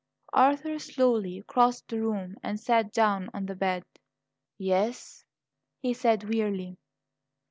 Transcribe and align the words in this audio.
Arthur 0.33 0.79
slowly 0.79 1.43
crossed 1.45 1.87
the 1.89 2.01
room 2.01 2.35
and 2.41 2.59
sat 2.59 2.91
down 2.91 3.29
on 3.35 3.45
the 3.45 3.53
bed. 3.53 3.85
"Yes?" 4.57 5.25
he 5.79 5.93
said 5.93 6.27
wearily. 6.27 6.79